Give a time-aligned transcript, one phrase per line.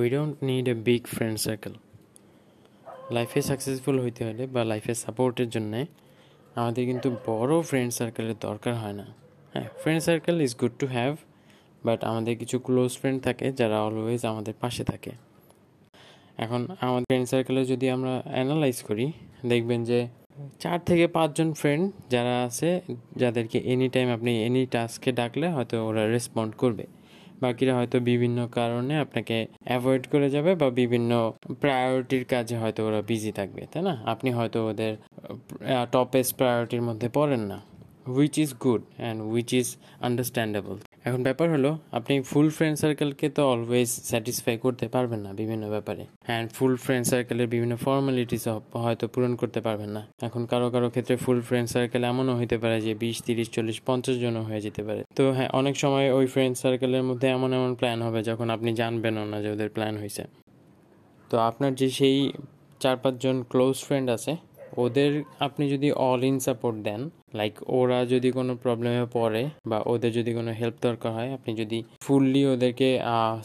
[0.00, 1.74] We don't need a big friend circle
[3.16, 5.80] লাইফে successful হইতে হলে বা লাইফে সাপোর্টের জন্যে
[6.60, 9.06] আমাদের কিন্তু বড় ফ্রেন্ড সার্কেলের দরকার হয় না।
[9.54, 11.12] হ্যাঁ friend circle is good to have
[11.86, 15.12] but আমাদের কিছু ক্লোজ ফ্রেন্ড থাকে যারা অলওয়েজ আমাদের পাশে থাকে।
[16.44, 19.06] এখন আমাদের ফ্রেন্ড সার্কেলে যদি আমরা অ্যানালাইজ করি,
[19.52, 19.98] দেখবেন যে
[20.62, 22.70] চার থেকে পাঁচজন ফ্রেন্ড যারা আছে,
[23.16, 26.84] যাদেরকে এনি টাইম আপনি এনি টাস্কে ডাকলে হয়তো ওরা রেসপন্ড করবে।
[27.44, 29.36] বাকিরা হয়তো বিভিন্ন কারণে আপনাকে
[29.68, 31.10] অ্যাভয়েড করে যাবে বা বিভিন্ন
[31.62, 33.94] প্রায়োরিটির কাজে হয়তো ওরা বিজি থাকবে, তাই না?
[34.12, 34.92] আপনি হয়তো ওদের
[35.94, 37.58] টপেস্ট প্রায়োরিটির মধ্যে পড়েন না
[38.18, 39.68] which is good and which is
[40.06, 45.64] understandable এখন ব্যাপার হলো, আপনি ফুল ফ্রেন্ড সার্কেলকে তো অলওয়েজ স্যাটিসফাই করতে পারবেন না বিভিন্ন
[45.74, 48.44] ব্যাপারে। অ্যান্ড ফুল ফ্রেন্ড সার্কেলের বিভিন্ন ফর্মালিটিস
[48.84, 52.76] হয়তো পূরণ করতে পারবেন না। এখন কারও কারও ক্ষেত্রে ফুল ফ্রেন্ড সার্কেল এমনও হইতে পারে
[52.86, 56.54] যে বিশ, তিরিশ, চল্লিশ, পঞ্চাশ জনও হয়ে যেতে পারে। তো হ্যাঁ অনেক সময় ওই ফ্রেন্ড
[56.62, 60.22] সার্কেলের মধ্যে এমন এমন প্ল্যান হবে যখন আপনি জানবেনও না যে ওদের প্ল্যান হয়েছে
[61.30, 62.16] তো আপনার যে সেই
[62.80, 64.32] চার পাঁচজন ক্লোজ ফ্রেন্ড আছে
[64.84, 65.10] ওদের
[65.46, 67.00] আপনি যদি অল ইন সাপোর্ট দেন
[67.38, 71.78] লাইক ওরা যদি কোনো প্রবলেমে পড়ে বা ওদের যদি কোনো হেল্প দরকার হয়, আপনি যদি
[72.04, 72.88] ফুললি ওদেরকে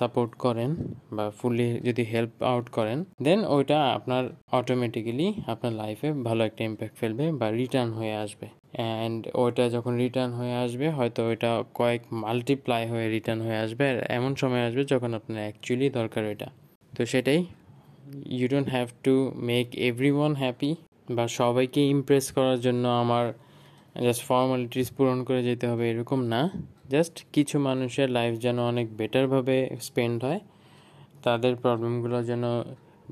[0.00, 0.70] সাপোর্ট করেন
[1.16, 4.24] বা ফুললি যদি হেল্প আউট করেন দেন ওইটা আপনার
[4.60, 8.46] অটোমেটিক্যালি আপনার লাইফে ভালো একটা ইম্প্যাক্ট ফেলবে বা রিটার্ন হয়ে আসবে।
[8.78, 13.98] অ্যান্ড ওইটা যখন রিটার্ন হয়ে আসবে, হয়তো ওইটা কয়েক মাল্টিপ্লাই হয়ে রিটার্ন হয়ে আসবে। আর
[14.18, 16.48] এমন সময় আসবে যখন আপনার অ্যাকচুয়ালি দরকার ওইটা।
[16.92, 17.40] তো সেটাই
[18.38, 19.14] you don't have to
[19.50, 19.66] make
[20.18, 20.70] everyone happy
[21.16, 23.26] বা সবাইকে ইমপ্রেস করার জন্য আমার
[24.02, 26.40] জাস্ট ফর্মালিটিস পূরণ করে যেতে হবে এরকম না।
[26.90, 30.40] জাস্ট কিছু মানুষের লাইফ যেন অনেক বেটারভাবে স্পেন্ড হয়,
[31.22, 32.44] তাদের প্রবলেমগুলো যেন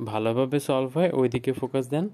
[0.04, 2.08] ভালোভাবে সলভ হয় ওই দিকে ফোকাস দেন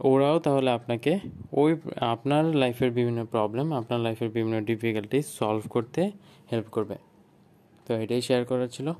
[0.00, 1.12] ওরাও তাহলে আপনাকে
[1.52, 1.76] ওই,
[2.12, 6.00] আপনার লাইফের বিভিন্ন প্রবলেম আপনার লাইফের বিভিন্ন ডিফিকাল্টি সলভ করতে
[6.52, 6.96] হেল্প করবে।
[7.86, 8.92] তো এটাই শেয়ার করার ছিল।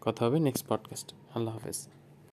[0.00, 1.78] কথা হবে নেক্সট পডকাস্ট আল্লাহ হাফেজ।